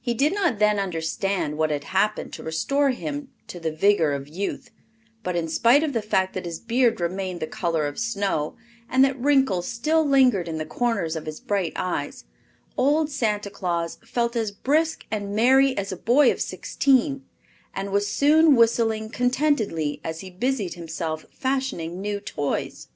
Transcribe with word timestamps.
He 0.00 0.14
did 0.14 0.32
not 0.34 0.58
then 0.58 0.78
understand 0.78 1.58
what 1.58 1.68
had 1.68 1.84
happened 1.84 2.32
to 2.32 2.42
restore 2.42 2.88
to 2.88 2.94
him 2.96 3.28
the 3.48 3.70
vigor 3.70 4.14
of 4.14 4.26
youth, 4.26 4.70
but 5.22 5.36
in 5.36 5.46
spite 5.46 5.82
of 5.82 5.92
the 5.92 6.00
fact 6.00 6.32
that 6.32 6.46
his 6.46 6.58
beard 6.58 7.02
remained 7.02 7.40
the 7.40 7.46
color 7.46 7.86
of 7.86 7.98
snow 7.98 8.56
and 8.88 9.04
that 9.04 9.20
wrinkles 9.20 9.68
still 9.68 10.08
lingered 10.08 10.48
in 10.48 10.56
the 10.56 10.64
corners 10.64 11.16
of 11.16 11.26
his 11.26 11.38
bright 11.38 11.74
eyes, 11.76 12.24
old 12.78 13.10
Santa 13.10 13.50
Claus 13.50 13.98
felt 14.02 14.36
as 14.36 14.52
brisk 14.52 15.04
and 15.10 15.36
merry 15.36 15.76
as 15.76 15.92
a 15.92 15.98
boy 15.98 16.32
of 16.32 16.40
sixteen, 16.40 17.22
and 17.74 17.92
was 17.92 18.08
soon 18.08 18.56
whistling 18.56 19.10
contentedly 19.10 20.00
as 20.02 20.20
he 20.20 20.30
busied 20.30 20.72
himself 20.72 21.26
fashioning 21.30 22.00
new 22.00 22.20
toys. 22.20 22.88